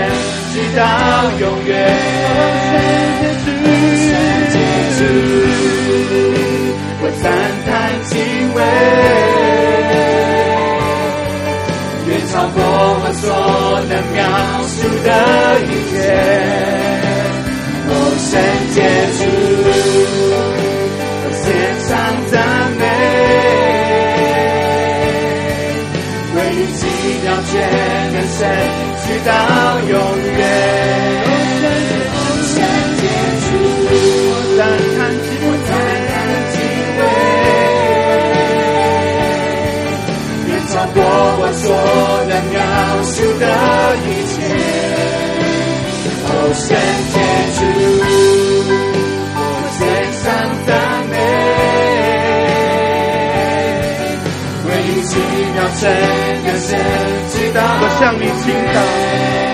[0.53, 0.81] 直到
[1.39, 1.71] 永远。
[4.03, 4.11] 圣
[4.51, 4.57] 洁
[4.99, 5.01] 主，
[7.01, 7.25] 我赞
[7.65, 7.71] 叹
[8.07, 8.11] 敬
[8.55, 8.59] 畏，
[12.09, 12.59] 远超过
[13.01, 13.23] 我所
[13.89, 14.19] 能描
[14.67, 15.09] 述的
[15.63, 15.95] 一切。
[17.91, 18.37] 哦，圣
[18.75, 18.77] 洁
[19.17, 19.21] 主，
[27.49, 28.41] 奇妙全能神，
[29.05, 29.31] 直到
[29.81, 29.93] 永
[30.37, 30.41] 远。
[32.45, 32.55] 圣
[32.99, 33.03] 洁
[33.43, 33.47] 主，
[34.21, 34.61] 我赞
[34.95, 35.01] 叹
[36.53, 36.57] 敬
[36.99, 37.01] 畏，
[40.49, 40.53] 远。
[40.69, 40.97] 超过
[41.41, 41.65] 我所
[42.29, 42.57] 能描
[43.03, 43.43] 述的
[44.05, 44.37] 一切。
[46.31, 46.67] 哦，圣
[47.13, 47.17] 洁。
[47.57, 47.61] 主，
[55.79, 56.79] 妙真跟神
[57.29, 59.48] 直到我向你倾倒，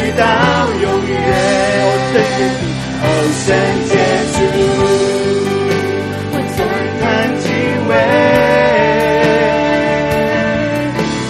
[0.00, 0.24] 直到
[0.80, 1.12] 永远。
[1.82, 2.42] 哦，圣洁
[2.72, 2.74] 主。
[3.02, 3.48] 哦，圣
[3.88, 3.92] 洁
[4.32, 4.36] 主，
[6.32, 6.58] 我赞
[7.00, 7.02] 叹
[7.40, 7.44] 敬
[7.88, 7.92] 畏，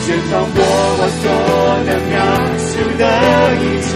[0.06, 0.56] 远超过
[0.98, 1.24] 我所
[1.86, 2.14] 能描
[2.58, 3.02] 述的
[3.60, 3.88] 一切。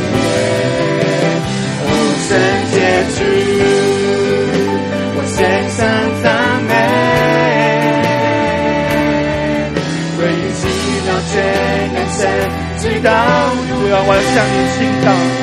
[1.85, 1.89] 哦，
[2.27, 2.31] 圣
[2.73, 2.75] 洁
[3.15, 3.19] 主，
[5.17, 5.39] 我献
[5.71, 5.79] 上
[6.23, 6.27] 赞
[6.69, 6.73] 美，
[10.17, 10.63] 归于奇
[11.05, 11.33] 妙全
[11.95, 12.21] 能神，
[12.79, 13.09] 直到
[13.85, 15.34] 主要我向你倾倒。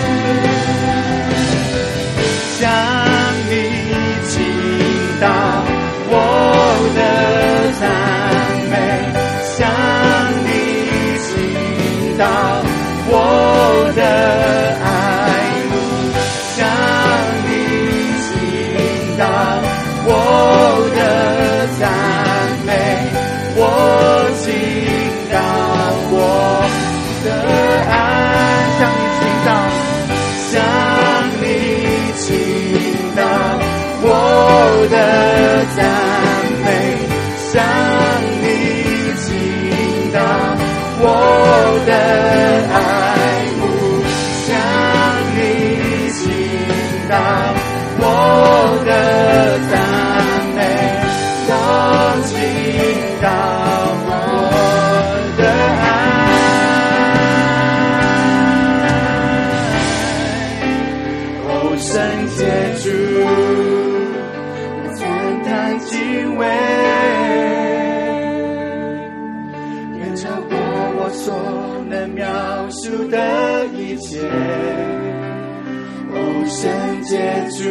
[77.61, 77.69] 主，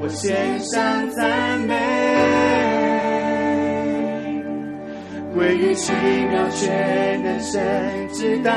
[0.00, 1.74] 我献上赞美，
[5.34, 5.92] 归于奇
[6.30, 7.60] 妙全能神，
[8.12, 8.50] 直到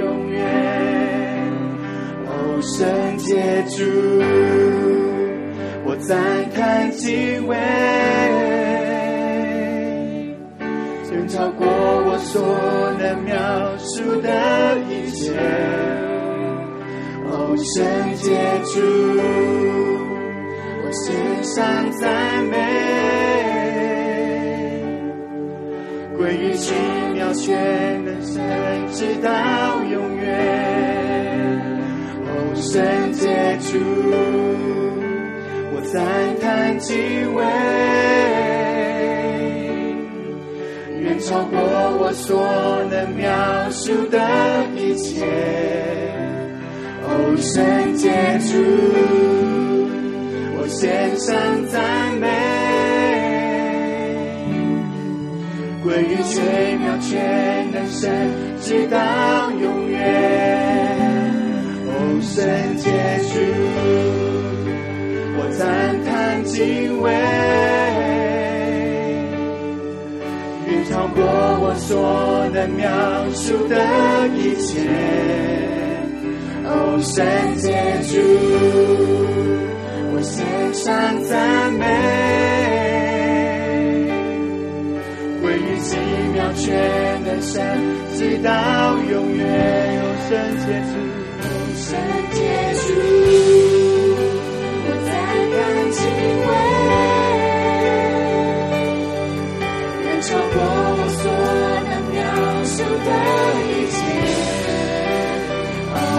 [0.00, 0.42] 永远。
[2.26, 3.84] 哦，圣洁主，
[5.84, 6.18] 我赞
[6.54, 7.56] 叹敬畏，
[11.12, 12.42] 远超过我所
[12.98, 15.87] 能描述的一切。
[17.50, 17.82] 哦，圣
[18.16, 18.28] 洁
[18.66, 18.78] 主，
[20.84, 22.54] 我献上赞美，
[26.18, 26.74] 归于奇
[27.14, 28.36] 妙全能神，
[28.92, 29.30] 直到
[29.90, 30.28] 永远。
[32.26, 33.78] 哦，圣洁主，
[35.72, 35.96] 我赞
[36.42, 36.94] 叹敬
[37.34, 37.42] 畏，
[41.00, 41.58] 远超过
[41.98, 42.44] 我所
[42.90, 43.24] 能描
[43.70, 44.20] 述的
[44.76, 45.24] 一切。
[47.20, 48.08] 哦，圣洁
[48.38, 48.54] 主，
[50.56, 51.34] 我献上
[51.66, 52.26] 赞美，
[55.82, 56.40] 归于奇
[56.78, 58.08] 妙全能神，
[58.60, 58.96] 直到
[59.50, 59.98] 永远。
[61.88, 61.90] 哦，
[62.22, 62.36] 圣
[62.76, 62.86] 洁
[63.32, 63.34] 主，
[65.38, 67.10] 我赞叹敬畏，
[70.70, 71.18] 远超过
[71.62, 72.86] 我所能描
[73.32, 73.74] 述的
[74.36, 74.86] 一切。
[76.70, 77.24] 哦，圣
[77.56, 77.72] 洁
[78.04, 78.12] 主，
[80.12, 80.44] 我献
[80.74, 80.84] 上
[81.24, 81.82] 赞美，
[85.40, 85.96] 归于奇
[86.34, 86.62] 妙全
[87.24, 87.56] 能神，
[88.18, 88.50] 直到
[89.10, 89.42] 永远。
[90.02, 90.92] 哦，圣洁主，
[91.88, 91.88] 圣
[92.36, 92.38] 洁
[92.84, 92.86] 主，
[94.84, 95.10] 我赞
[95.54, 95.56] 叹
[95.96, 95.98] 敬
[96.44, 96.50] 畏，
[100.04, 100.54] 远超过
[100.98, 101.24] 我所
[101.88, 102.16] 能描
[102.64, 103.08] 述的
[103.64, 104.07] 一切。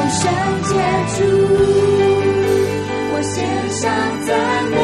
[0.08, 0.24] 圣
[0.64, 0.72] 洁
[1.16, 1.20] 主，
[3.12, 3.36] 我献
[3.70, 3.84] 上
[4.26, 4.30] 赞
[4.72, 4.76] 美，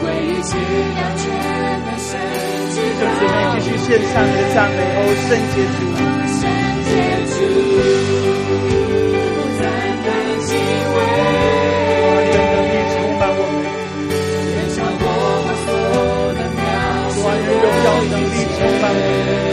[0.00, 1.22] 归于奇妙全
[1.86, 2.10] 能神，
[2.70, 3.20] 直到永远。
[3.20, 5.80] 弟兄姊妹继续献上你的赞美，哦，圣洁主，
[6.36, 6.42] 圣
[6.84, 6.90] 洁
[7.30, 7.34] 主，
[9.36, 9.62] 我赞
[10.04, 10.06] 叹
[10.44, 10.50] 敬
[10.92, 10.96] 畏，
[12.20, 13.64] 你的能力充满我们，
[14.52, 15.02] 远超过
[15.46, 15.68] 我所
[16.36, 16.60] 能描
[17.10, 18.98] 述的，你荣耀能力充满我
[19.46, 19.49] 们。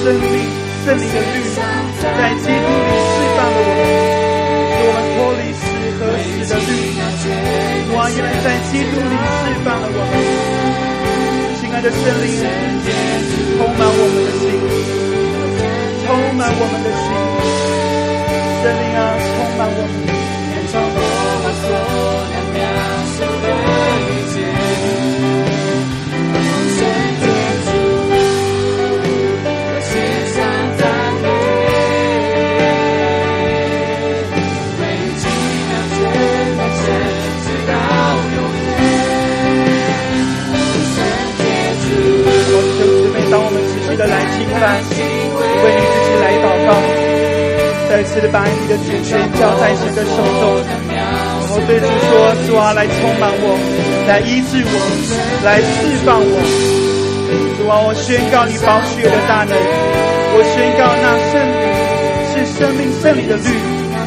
[0.00, 0.24] 啊，是圣灵，
[0.84, 1.44] 圣灵的律
[2.00, 3.80] 在基督里释放了我们，
[4.72, 5.62] 使我们脱离死
[5.98, 6.72] 和死的律。
[7.20, 10.12] 主啊，原来在基督里释放了我们。
[11.60, 12.32] 亲爱的圣灵，
[13.58, 14.42] 充满我们的心，
[16.06, 17.04] 充满我们的心。
[18.62, 20.10] 圣灵啊，充满我们的，
[50.00, 51.04] 的手中，然
[51.48, 53.52] 后对主说：主啊，来充满我，
[54.08, 54.72] 来医治我，
[55.44, 56.40] 来释放我。
[57.58, 61.68] 主啊，我宣告你宝血的大能，我宣告那圣灵
[62.32, 63.52] 是生命圣灵的律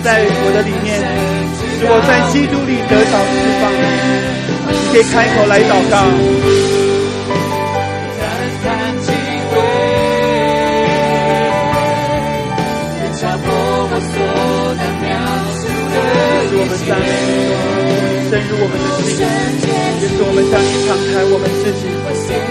[0.04, 0.98] 在我的里面，
[1.78, 3.70] 使我在基督里得到释放。
[4.74, 6.83] 你可以开口来祷告。
[18.54, 19.26] 我们的心，
[20.01, 21.89] 也是我们向你敞开我们自己，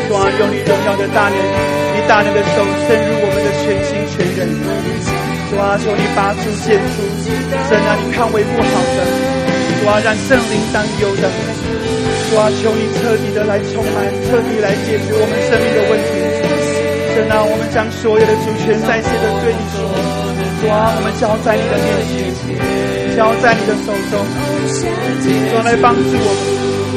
[0.08, 4.50] 主啊，用你荣耀的大能，你大能的手伸入我们的全心全人，
[5.50, 7.06] 主啊，求你拔出剑出，
[7.70, 8.98] 神啊，你看为不好的，
[9.78, 11.30] 主啊，让圣灵担忧的，
[12.30, 16.10] 主啊，求你彻底的来充满，彻底来解决我们生命的问题，
[17.14, 19.86] 神啊，我们将所有的主权再次的对你说，
[20.60, 22.51] 主啊，我们交在你的面前。
[23.16, 24.24] 交在你的手中，
[25.50, 26.30] 主来帮助我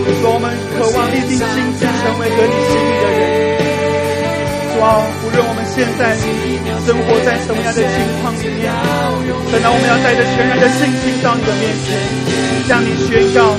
[0.03, 3.21] 们，主我们渴望立定心志，成为和你心意的人。
[4.75, 6.15] 主啊，无论我们现在
[6.85, 8.71] 生活在什么样的情况里面，
[9.51, 11.95] 神啊，我们要带着全然的信心到你的面前，
[12.67, 13.55] 向你宣告，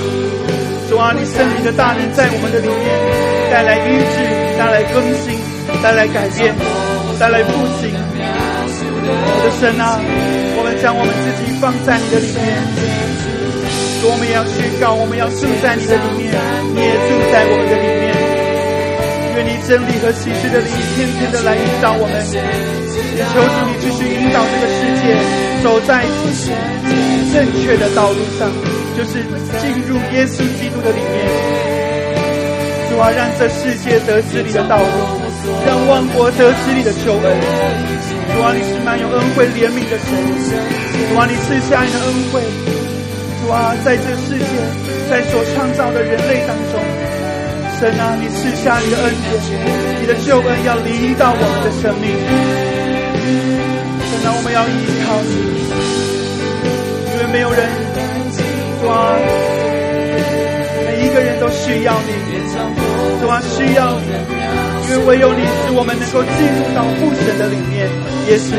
[0.89, 2.85] 主啊，你圣灵的大能在我们的里面
[3.51, 4.15] 带来医治，
[4.57, 5.37] 带来更新，
[5.81, 6.53] 带来改变，
[7.19, 7.93] 带来复兴。
[9.09, 10.01] 我的神啊，
[10.81, 12.61] 将我们自己放在你的里面，
[14.05, 16.29] 我们要宣告，我们要住在你的里面，
[16.73, 18.13] 你也住在我们的里面。
[19.37, 25.13] 愿你真理和启示的灵天天的来引导我们，也求主你继续引导这个世界
[25.61, 26.05] 走在
[27.33, 28.49] 正确的道路上，
[28.97, 29.21] 就是
[29.61, 31.25] 进入耶稣基督的里面。
[32.89, 34.89] 主啊，让这世界得知你的道路，
[35.65, 38.16] 让万国得知你的求恩。
[38.37, 40.13] 主啊，你是满有恩惠怜悯的神。
[41.09, 42.39] 主啊，你赐下你的恩惠。
[43.41, 44.45] 主啊，在这世界，
[45.09, 46.77] 在所创造的人类当中。
[47.79, 49.41] 神啊，你赐下你的恩典，
[50.01, 52.13] 你的救恩要临到我们的生命。
[54.05, 55.33] 神啊，我们要依靠你，
[57.09, 57.65] 因为没有人，
[58.79, 59.17] 主啊，
[60.85, 62.13] 每一个人都需要你，
[63.19, 64.13] 主啊，需要你，
[64.87, 67.91] 因为唯有你使我们能够进入到父神的里面，
[68.31, 68.55] 耶稣。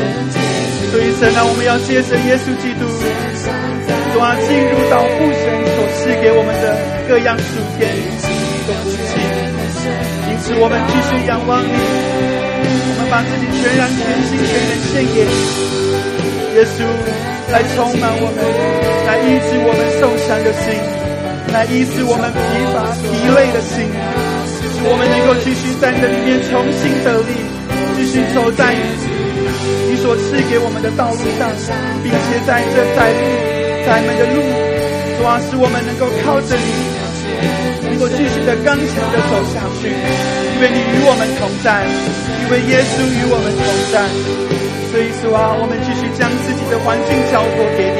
[0.89, 5.41] 所以神啊，我们要接着耶稣基督，主啊，进入到父神
[5.73, 6.73] 所赐给我们的
[7.05, 7.89] 各样属天。
[8.65, 8.73] 福
[9.09, 9.21] 气，
[10.29, 15.33] 因此我们继续仰望你，我们把自己全然、全心、全人献给你，
[16.57, 16.85] 耶稣，
[17.53, 18.41] 来充满我们，
[19.05, 20.73] 来医治我们受伤的心，
[21.53, 22.37] 来医治我们疲
[22.73, 23.85] 乏、疲累的心，
[24.81, 27.35] 我们能够继续在这里面重新得力，
[27.95, 33.21] 继续走在你所赐给我们的道路上，并且在这窄路、
[33.83, 34.39] 窄门的路，
[35.19, 36.69] 主啊，使我们能够靠着你。
[37.89, 41.83] 能够继续的刚强的走下去，因为你与我们同在，
[42.43, 44.07] 因为耶稣与我们同在。
[44.91, 47.91] 所以说啊，我们继续将自己的环境交托给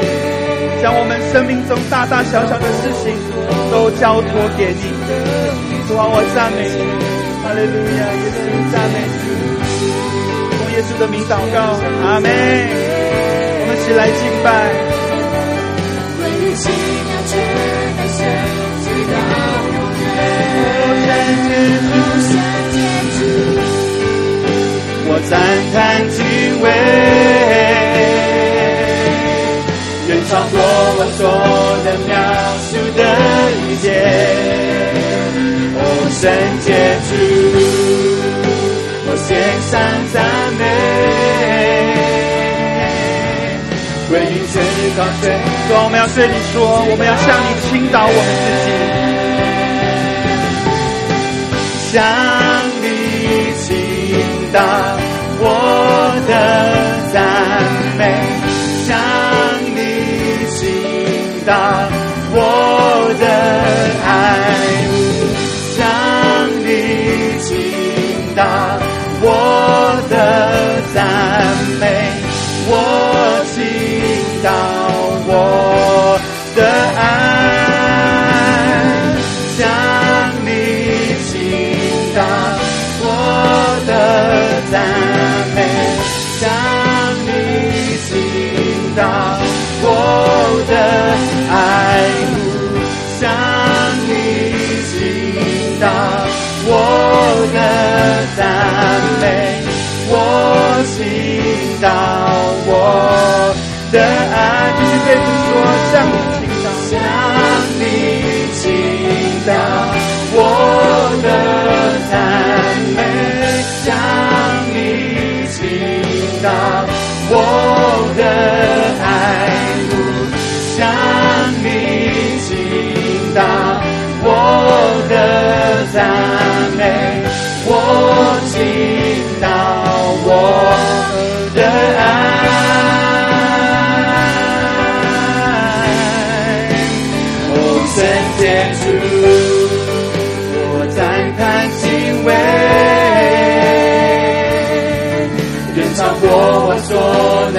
[0.82, 3.12] 将我们生命中大大小小的事情
[3.70, 5.79] 都交托给你。
[5.90, 6.78] 主啊，我赞美你，
[7.42, 8.38] 哈利路亚，耶稣
[8.70, 9.12] 赞美你，
[10.54, 11.58] 奉耶稣的名祷告，
[12.06, 12.30] 阿门。
[13.58, 14.48] 我们一起来敬拜。
[25.08, 25.32] 我赞
[25.74, 26.22] 叹敬
[26.62, 26.70] 畏，
[30.06, 30.54] 远超过
[30.98, 31.20] 我所
[31.84, 32.14] 能描
[32.70, 33.00] 述的
[33.66, 34.69] 一切。
[35.82, 36.22] 哦，圣
[36.60, 36.68] 洁
[37.08, 37.10] 主，
[39.06, 39.28] 我献
[39.62, 39.72] 上
[40.12, 40.16] 赞
[40.58, 40.62] 美，
[44.08, 45.24] 归于全日高声。
[45.68, 48.68] 说，我们要对你说，我们要向你倾倒我们自己。
[51.92, 51.98] 向
[52.80, 52.84] 你
[53.58, 53.66] 倾
[54.52, 54.60] 倒
[55.40, 55.44] 我
[56.28, 56.32] 的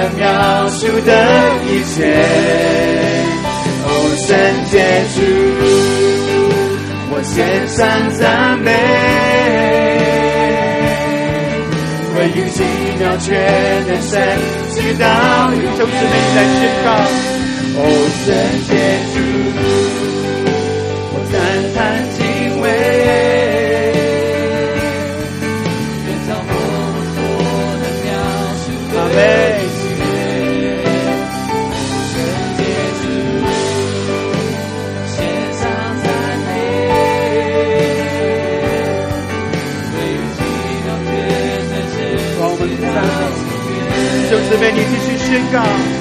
[0.02, 1.10] 能描述的
[1.68, 1.94] 一切，
[3.84, 3.88] 哦，
[4.26, 4.28] 圣
[4.70, 4.74] 洁
[5.14, 5.16] 主，
[7.10, 7.32] 我献
[7.68, 7.78] 上
[8.18, 8.20] 赞
[8.58, 8.66] 美，
[12.14, 12.58] 归于奇
[12.98, 13.30] 妙全
[13.86, 14.12] 能神，
[14.72, 15.04] 直到
[15.54, 16.88] 永生之美在宣告，
[17.78, 17.80] 哦，
[18.24, 18.28] 圣
[18.66, 18.70] 洁
[19.14, 19.16] 主，
[44.58, 45.91] 备你继续宣告。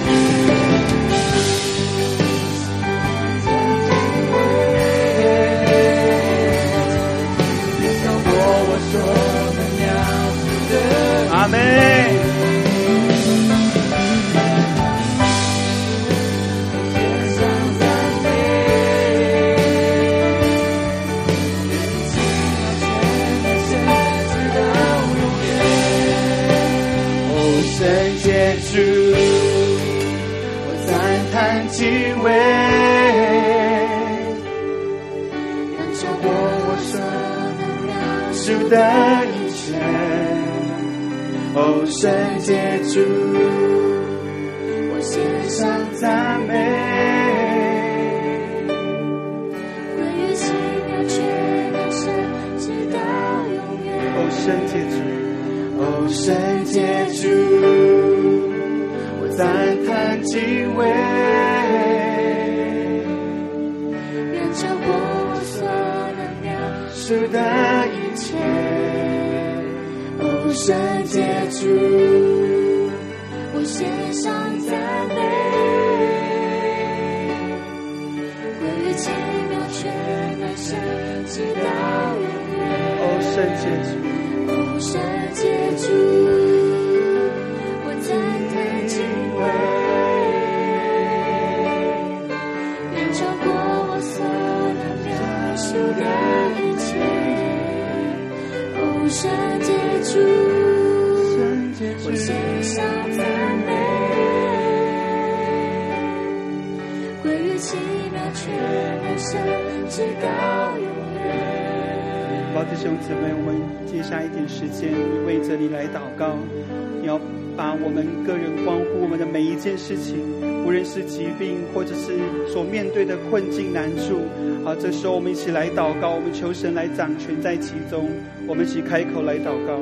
[119.81, 120.15] 事情，
[120.63, 122.19] 无论是疾病，或者是
[122.53, 124.21] 所面对的困境难处，
[124.63, 128.07] 好，这时候我们一起来祷告，我们求神来掌权在其中，
[128.47, 129.81] 我们一起开口来祷告。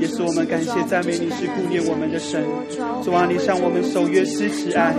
[0.00, 2.42] 也是我们感谢赞美你，是顾念我们的神。
[3.02, 4.92] 主啊，你向我们守约施慈爱。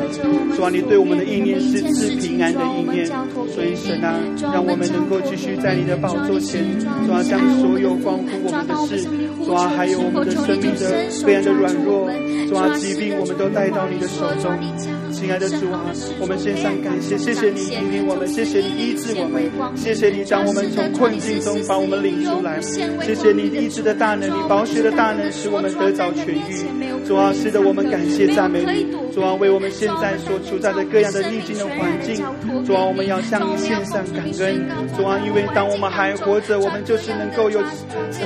[0.55, 3.05] 主啊，你对我们的意念是赐平安的意念。
[3.53, 6.63] 所以神啊，让我们能够继续在你的宝座前。
[7.05, 9.05] 主啊，将所有关乎我们的事，
[9.43, 12.09] 主啊，还有我们的生命的非常的软弱，
[12.49, 14.94] 抓，疾病我们都带到你的手中。
[15.25, 15.81] 亲爱的主啊，
[16.19, 19.41] 我们献上感谢，谢谢你引领我们，谢谢你医治我们，
[19.75, 27.07] 谢谢你将我们从困境中把我们领出来，谢谢你医治的大能，你保血的大能使我们得着痊愈。
[27.07, 28.85] 主啊，是的，我们感谢赞美你。
[29.15, 32.21] 主啊，为我们现在所处在的各样的逆境的环境，
[32.63, 34.67] 主啊，我们要向你献上感恩。
[34.95, 37.59] 主啊，因为当我们还活着，我们就是能够有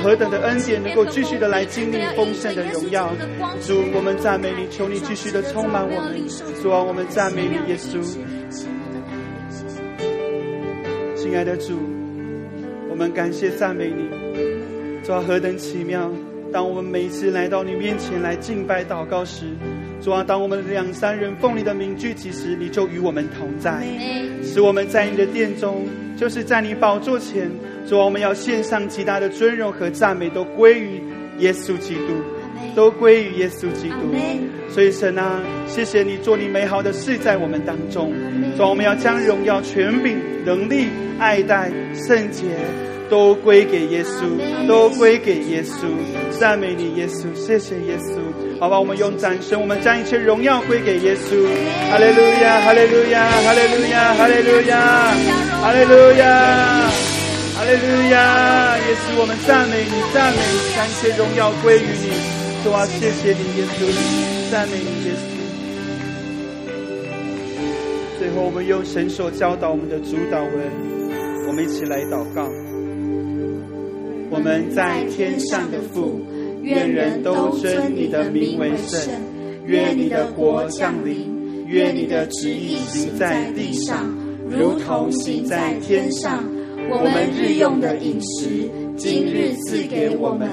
[0.02, 3.08] 何等的恩典，能够继续的来经历丰盛的荣耀。
[3.66, 6.20] 主，我们赞美你，求你继续的充满我们。
[6.62, 8.02] 主啊，我们赞美你，耶稣。
[11.14, 11.78] 亲爱的主，
[12.90, 14.10] 我们感谢赞美你。
[15.04, 16.10] 主啊，何等奇妙！
[16.52, 19.46] 当我们每一次来到你面前来敬拜祷告时，
[20.02, 23.86] 主啊，当我们两三人奉你的名聚集时，你就与我们同在，
[24.42, 25.86] 使我们在你的殿中，
[26.16, 27.48] 就是在你宝座前。
[27.86, 31.00] 主啊，我们要献上极大的尊荣和赞美，都归于
[31.38, 32.14] 耶稣基督，
[32.74, 34.14] 都归于耶稣基督。
[34.68, 38.12] 所以神啊，谢谢你做你美好的事在我们当中。
[38.56, 40.88] 主啊，我们要将荣耀、权柄、能力、
[41.18, 42.44] 爱戴、圣洁。
[43.10, 44.38] 都归给耶稣，
[44.68, 45.88] 都归给耶稣，
[46.38, 48.20] 赞美你耶稣，谢谢耶稣。
[48.60, 51.44] 好吧，我们用掌声，我们将一切荣耀归给耶稣。
[51.90, 55.10] 哈利路亚，哈利路亚，哈利路亚，哈利路亚，
[55.60, 56.88] 哈利路亚，
[57.58, 58.78] 哈利路亚。
[58.78, 62.39] 耶稣，我们赞美你，赞美你，将一切荣耀归于你。
[62.62, 65.22] 主啊，谢谢你，耶稣，赞美你，耶稣。
[68.18, 70.52] 最后，我们用神所教导我们的主祷文，
[71.48, 72.46] 我们一起来祷告。
[74.28, 76.20] 我们在天上的父，
[76.60, 79.08] 愿人都尊你的名为圣。
[79.64, 84.14] 愿你的国降临，愿你的旨意行在地上，
[84.50, 86.44] 如同行在天上。
[86.90, 88.68] 我们日用的饮食，
[88.98, 90.46] 今日赐给我们，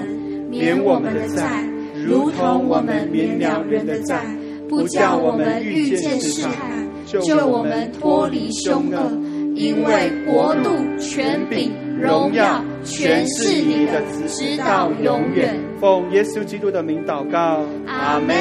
[0.48, 1.67] 免我们的债，
[2.08, 4.24] 如同我们免了人的债，
[4.66, 9.12] 不叫我们遇见试探，救我们脱离凶恶，
[9.54, 11.70] 因为国度、权柄、
[12.00, 12.64] 荣耀。
[12.84, 15.54] 全是你的，直到永远。
[15.78, 18.34] 奉耶稣基督的名祷告，阿门。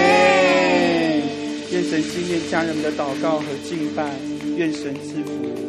[1.69, 4.10] 愿神纪念家人们的祷告和敬拜，
[4.56, 5.66] 愿神赐福。